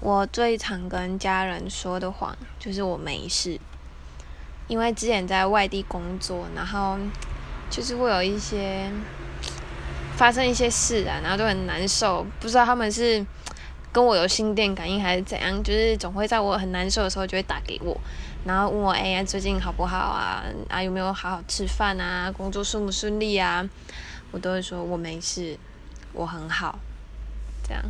[0.00, 3.58] 我最常跟家人说的谎就是我没事，
[4.68, 6.96] 因为之前在外地工作，然后
[7.68, 8.90] 就是会有一些
[10.16, 13.26] 发生一些事啊，然后都很难受，不知道他们是
[13.92, 18.00] 跟我有心电感应还是怎样，就是总会在我很难受的时候就会打给我，
[18.44, 20.44] 然后问我，哎呀，最近好不好啊？
[20.68, 22.30] 啊，有没有好好吃饭啊？
[22.30, 23.68] 工作顺不顺利啊？
[24.30, 25.58] 我都会说我没事，
[26.12, 26.78] 我很好。
[27.66, 27.82] 这样。